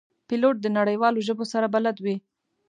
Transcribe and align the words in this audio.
پیلوټ 0.27 0.55
د 0.61 0.67
نړیوالو 0.77 1.25
ژبو 1.27 1.45
سره 1.53 1.67
بلد 1.75 1.97
وي. 2.03 2.15